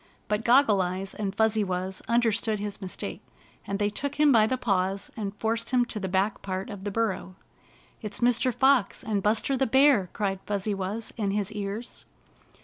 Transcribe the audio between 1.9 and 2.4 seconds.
under